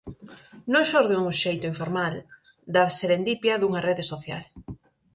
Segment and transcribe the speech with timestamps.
[0.73, 2.15] Non xorde un xeito informal,
[2.73, 4.43] da "serendipia" dunha rede social.